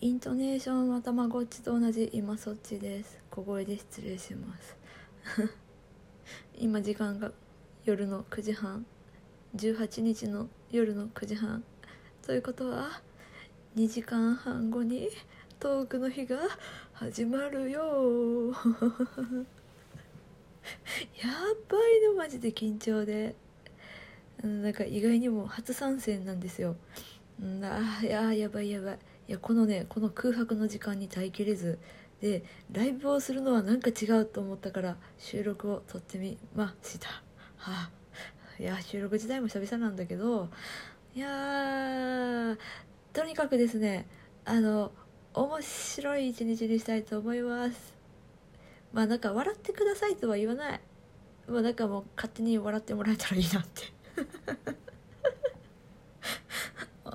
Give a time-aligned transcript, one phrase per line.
[0.00, 2.08] イントネーションはたまごっちと同じ。
[2.12, 3.18] 今そっちです。
[3.30, 4.76] 小声で失礼します。
[6.56, 7.32] 今時間が
[7.84, 8.86] 夜の9時半。
[9.56, 11.64] 18日の夜の9時半。
[12.22, 13.02] ということは
[13.74, 15.08] 2時間半後に
[15.58, 16.38] トークの日が
[16.92, 18.52] 始まるよ。
[21.20, 21.28] や
[21.68, 23.34] ばいのマジで緊張で。
[24.44, 26.76] なんか意外にも初参戦なんですよ。
[27.40, 28.98] あいややばいやばい。
[29.28, 31.78] いやこのねこの空白の時間に耐えきれず
[32.20, 32.42] で
[32.72, 37.08] ライブをするのはなんか違うと思ったから収録を撮ってみました。
[37.56, 37.90] はあ。
[38.58, 40.48] いや収録自体も久々なんだけど
[41.14, 42.56] いや
[43.12, 44.08] とにかくですね
[44.44, 44.90] あの
[45.32, 47.94] 面白い一日にしたいと思います。
[48.92, 50.80] まあなんか笑ってくださいとは言わない。
[51.46, 53.82] まあなんかもう勝手に笑ってもらえたらいいなって。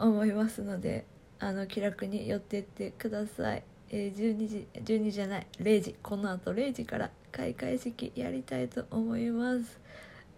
[0.03, 1.05] 思いますので
[1.39, 5.95] あの気楽に寄ってってください、えー、12時12時じゃない0時。
[6.01, 9.79] このあと0時から開会式やりたいと思います。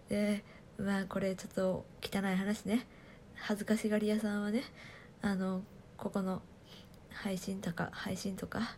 [0.08, 0.44] で
[0.78, 2.86] まあこれちょっと汚い話ね。
[3.34, 4.62] 恥ずかしがり屋さんはね
[5.20, 5.62] あの
[5.96, 6.42] ここの
[7.10, 8.76] 配信とか配信とか、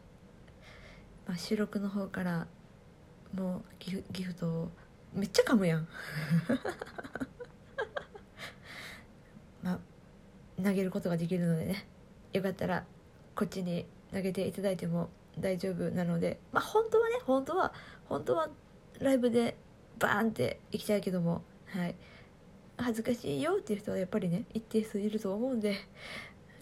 [1.26, 2.46] まあ、収録の方から
[3.34, 4.70] もうギフギフトを
[5.12, 5.88] めっちゃ噛むやん
[9.62, 9.78] まあ
[10.62, 11.86] 投げることができるのでね。
[12.32, 12.84] よかったら
[13.34, 16.38] こっちに投げていただいても大丈夫なので。
[16.52, 17.72] まあ本当はね本当は
[18.08, 18.48] 本当は
[19.00, 19.56] ライブで
[19.98, 21.42] バーンって行きたいけども。
[21.66, 21.94] はい。
[22.78, 25.76] 恥ずかしいよっていう人はやっぱりね一定数いると思うんで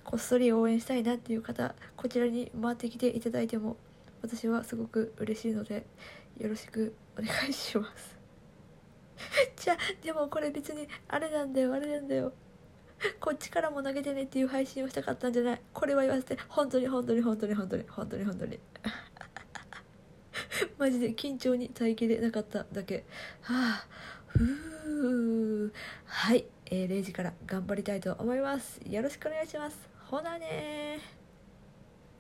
[0.03, 3.77] こっそり応援したいなっていう方こちらに回ってきていただいても
[4.23, 5.87] 私はすごく嬉しいので
[6.39, 8.17] よろしくお願いします。
[9.57, 12.33] じゃあでもこれ別にあれなんだよあれなんだよ。
[13.21, 15.61] こっちからも投げてねっていう配信をしたかったんじゃない。
[15.73, 16.37] これは言わせて。
[16.49, 18.61] 本当に本当に本当に本当に本当に本当に。
[20.79, 23.05] マジで緊張に耐えきれなかっただけ。
[23.43, 23.87] はあ
[24.27, 25.73] ふう
[26.05, 28.81] はい、えー、0時から頑張りたいと思います。
[28.85, 29.89] よろしくお願いします。
[30.05, 31.26] ほなね